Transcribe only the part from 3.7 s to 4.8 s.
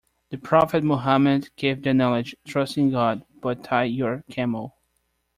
your camel.".